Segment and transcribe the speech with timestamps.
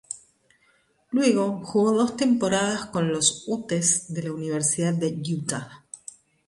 [1.11, 5.85] Luego jugó dos temporadas con los "Utes" de la Universidad de Utah.